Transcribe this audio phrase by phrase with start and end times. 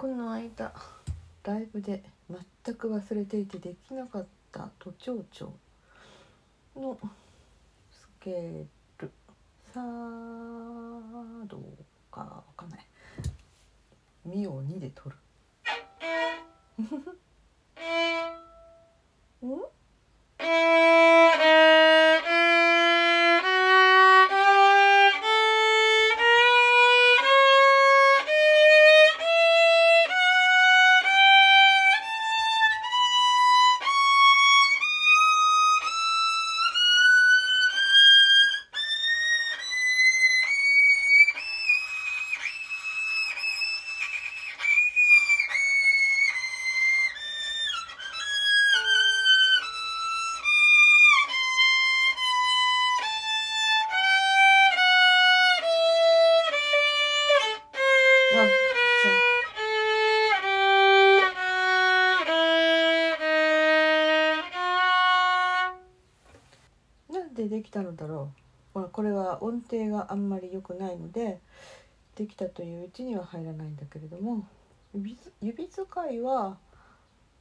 [0.00, 0.72] この間
[1.44, 2.02] ライブで
[2.64, 5.52] 全く忘れていてできなかった都庁長
[6.74, 6.98] の
[7.92, 8.64] スケー
[8.98, 9.10] ル。
[9.74, 11.60] さあどう
[12.10, 12.86] かわかんない。
[14.24, 15.14] みを2で取
[16.80, 17.19] る。
[67.70, 68.74] きたのだろう。
[68.74, 71.38] ほらこれは音程があんまり良くないので
[72.16, 74.46] できたといううちには入らないんだけれども
[74.92, 76.58] 指指使いは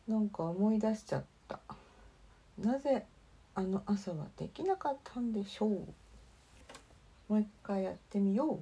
[0.07, 1.59] なんか思い出しちゃった。
[2.59, 3.05] なぜ
[3.55, 5.69] あの朝はできなかったんでしょう。
[7.27, 8.59] もう一回やってみよう。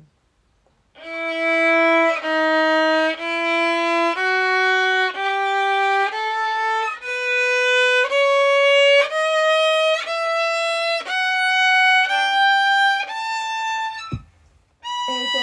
[15.27, 15.35] オク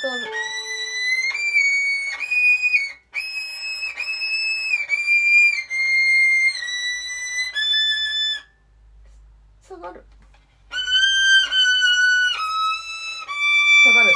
[0.00, 0.24] ターブ
[9.60, 10.04] 下がる。
[13.84, 14.12] 下がる。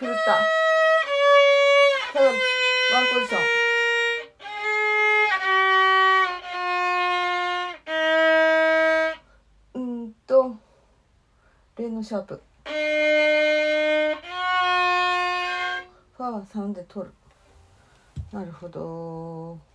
[0.00, 0.61] 狂った。
[12.02, 12.42] のシャープ。
[16.16, 17.14] ファは3で取る。
[18.32, 19.71] なるほど。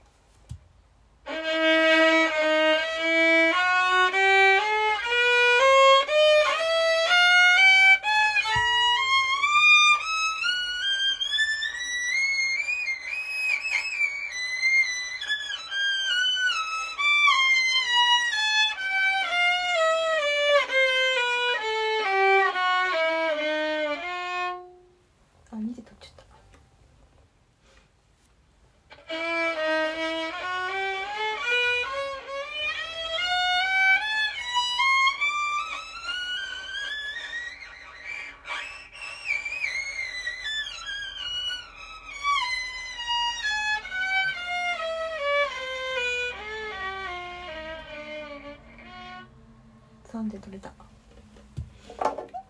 [50.17, 50.71] 3で取れた。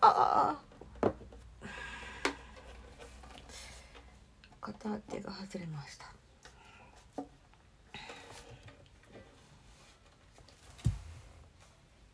[0.00, 0.56] あ
[4.58, 6.06] 片手が外れました。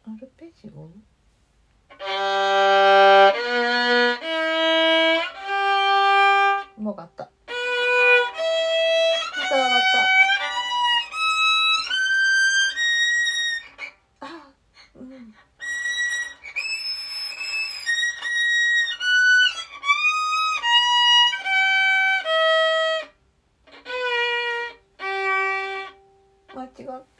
[0.07, 0.91] アルペジオも
[6.91, 7.25] う上がった。
[7.25, 7.31] ま
[9.49, 9.79] た上がっ
[10.19, 10.24] た。
[26.79, 27.14] 違う。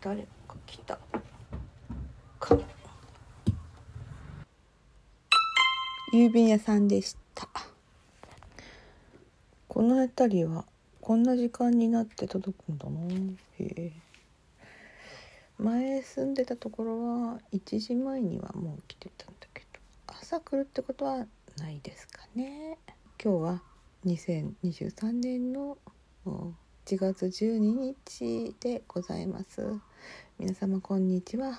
[0.00, 0.98] 誰か来た。
[2.38, 2.56] か
[6.12, 7.48] 郵便屋さんでした。
[9.66, 10.64] この辺りは
[11.00, 13.00] こんな時間になって届くんだな。
[13.58, 13.92] へえ。
[15.58, 17.02] 前住んでたところ
[17.32, 19.80] は1時前にはもう来てたんだけど。
[20.06, 21.26] 朝来るってことは
[21.58, 22.78] ないですかね。
[23.22, 23.62] 今日は
[24.06, 25.76] 2023年の
[26.24, 29.78] 1月12日でございます。
[30.38, 31.58] 皆様こんにちは、はあ、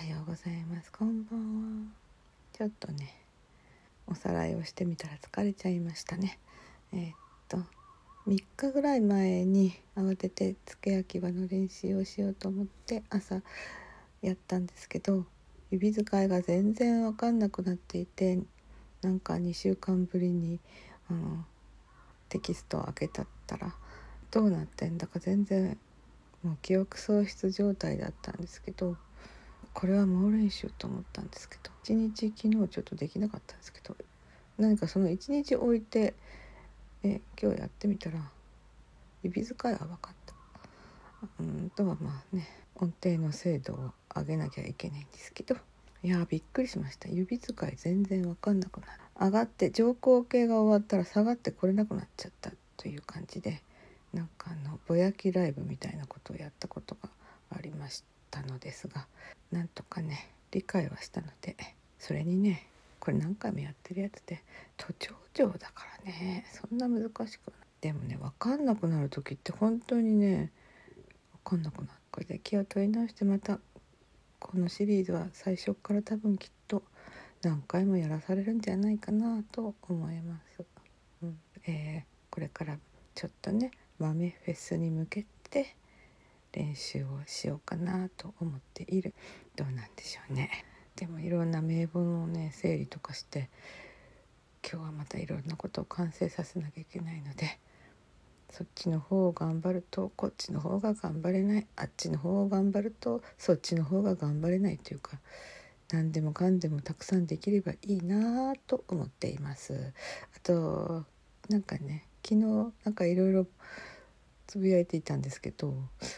[0.00, 0.92] おはようございます。
[0.92, 1.92] こんばんは。
[2.52, 3.14] ちょっとね
[4.06, 6.38] おさらいをしてみたら疲れちゃいましたね。
[6.92, 7.14] えー、っ
[7.48, 7.58] と
[8.26, 13.42] 3日ぐらい前に慌てて付け焼き場の練習をしようと思って朝
[14.22, 15.24] やったんですけど
[15.70, 18.38] 指使いが全然分かんなくなっていて
[19.02, 20.60] なんか2週間ぶりに
[21.10, 21.44] あの
[22.28, 23.74] テキストを開けたったら
[24.30, 25.78] どうなってんだか全然
[26.44, 28.96] もう記憶喪失状態だったんですけど
[29.72, 33.96] これは猛練習と思ったんですけど1日昨日ちょっとできなかったんですけど
[34.58, 36.14] 何かその1日置いて
[37.02, 38.18] で今日やってみたら
[39.22, 40.34] 指使いは分かった。
[41.40, 42.46] うんとはまあね
[42.76, 45.56] 音程の精度を上げなきゃいけないんですけど
[46.02, 53.62] いやびっくりしました指使い全然分かんなくなる上がって乗降系が終わったら下がってこれなくなっちゃったという感じで
[54.14, 57.10] なんかあのぼやきライブみたいなことをやったことが
[57.50, 59.06] ありましたのですが
[59.50, 61.56] なんとかね理解はしたので
[61.98, 62.68] それにね
[63.00, 64.42] これ何回もやってるやつで
[64.76, 67.28] 都庁長だからねそんな難しくない。
[67.80, 70.50] でもね分かんなくなる時って本当にね
[71.44, 71.98] 分かんなくなる。
[72.10, 73.58] これで気を取り直してまた
[74.38, 76.82] このシリーズは最初から多分きっと
[77.42, 80.64] 何回もやらされるんじゃないかなと思います。
[81.22, 81.38] うん。
[81.66, 82.78] えー、これから
[83.14, 85.76] ちょっとね豆フェスに向けて
[86.52, 89.14] 練習をしようかなと思っている
[89.56, 90.64] どうなんでしょうね。
[90.96, 93.50] でもいろんな名簿をね整理とかして
[94.62, 97.58] 今日はまたいろんなことを完成させなきゃいけないので
[98.50, 105.18] そっちの方を頑張るとこっちの方が頑張れないあっちの方を頑張るとそっちの方が頑張れないというか
[105.90, 109.92] 何でもかんでもたくさんできればいいなと思っています。
[110.36, 111.04] あと
[111.48, 113.46] なんかね昨日なんかいろいろ
[114.46, 115.74] つぶやいていたんですけど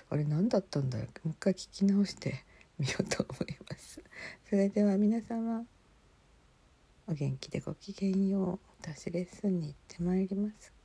[0.09, 1.29] あれ何だったんだろう？
[1.29, 2.45] もう一回聞き直して
[2.79, 4.01] みようと思います。
[4.49, 5.65] それでは皆様
[7.09, 10.76] お元気でごきげんよう私レッスンに行ってまいります。